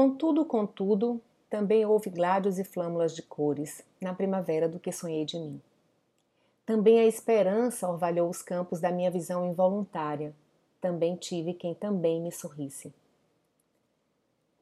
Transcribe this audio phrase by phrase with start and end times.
[0.00, 1.20] Contudo, contudo,
[1.50, 5.60] também houve gládios e flâmulas de cores na primavera do que sonhei de mim.
[6.64, 10.32] Também a esperança orvalhou os campos da minha visão involuntária.
[10.80, 12.94] Também tive quem também me sorrisse.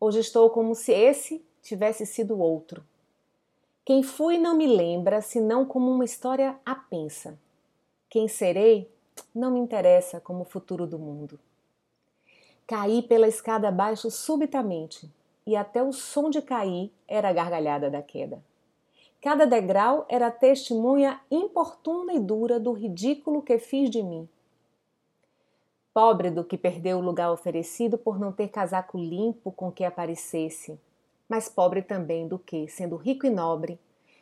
[0.01, 2.83] Hoje estou como se esse tivesse sido outro.
[3.85, 7.39] Quem fui não me lembra, senão como uma história apensa.
[8.09, 8.91] Quem serei
[9.35, 11.39] não me interessa como o futuro do mundo.
[12.67, 15.15] Caí pela escada abaixo subitamente,
[15.47, 18.43] e até o som de cair era a gargalhada da queda.
[19.21, 24.29] Cada degrau era testemunha importuna e dura do ridículo que fiz de mim.
[25.95, 30.79] Pobre do que perdeu o lugar oferecido por não ter casaco limpo com que aparecesse,
[31.29, 33.81] mas pobre também do que, sendo rico e nobre,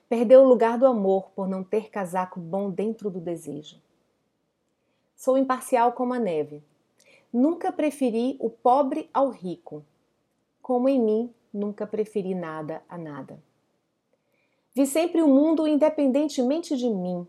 [0.08, 3.76] perdeu o lugar do amor por não ter casaco bom dentro do desejo.
[5.16, 6.62] Sou imparcial como a neve.
[7.32, 9.84] Nunca preferi o pobre ao rico,
[10.64, 13.38] como em mim nunca preferi nada a nada.
[14.74, 17.28] Vi sempre o mundo independentemente de mim.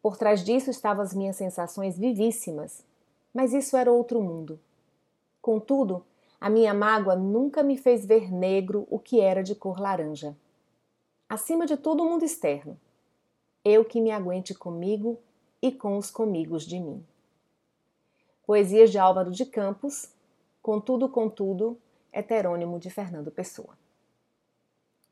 [0.00, 2.84] Por trás disso estavam as minhas sensações vivíssimas,
[3.34, 4.60] mas isso era outro mundo.
[5.42, 6.04] Contudo,
[6.40, 10.36] a minha mágoa nunca me fez ver negro o que era de cor laranja.
[11.28, 12.78] Acima de tudo, o mundo externo.
[13.64, 15.18] Eu que me aguente comigo
[15.60, 17.04] e com os comigos de mim.
[18.46, 20.08] Poesias de Álvaro de Campos,
[20.62, 21.76] Contudo, Contudo,
[22.12, 23.76] heterônimo de Fernando Pessoa.